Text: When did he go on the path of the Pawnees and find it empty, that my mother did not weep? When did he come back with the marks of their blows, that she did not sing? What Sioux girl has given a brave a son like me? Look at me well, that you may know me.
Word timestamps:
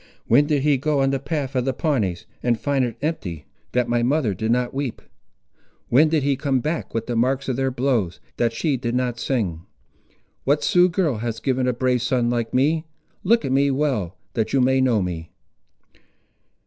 When 0.25 0.47
did 0.47 0.63
he 0.63 0.79
go 0.79 0.99
on 1.01 1.11
the 1.11 1.19
path 1.19 1.55
of 1.55 1.63
the 1.63 1.73
Pawnees 1.73 2.25
and 2.41 2.59
find 2.59 2.83
it 2.83 2.97
empty, 3.03 3.45
that 3.73 3.87
my 3.87 4.01
mother 4.01 4.33
did 4.33 4.49
not 4.49 4.73
weep? 4.73 4.99
When 5.89 6.09
did 6.09 6.23
he 6.23 6.35
come 6.35 6.59
back 6.59 6.95
with 6.95 7.05
the 7.05 7.15
marks 7.15 7.47
of 7.47 7.55
their 7.55 7.69
blows, 7.69 8.19
that 8.37 8.51
she 8.51 8.77
did 8.77 8.95
not 8.95 9.19
sing? 9.19 9.61
What 10.43 10.63
Sioux 10.63 10.89
girl 10.89 11.17
has 11.17 11.39
given 11.39 11.67
a 11.67 11.71
brave 11.73 11.97
a 11.97 12.03
son 12.03 12.31
like 12.31 12.51
me? 12.51 12.87
Look 13.23 13.45
at 13.45 13.51
me 13.51 13.69
well, 13.69 14.17
that 14.33 14.53
you 14.53 14.59
may 14.59 14.81
know 14.81 15.03
me. 15.03 15.29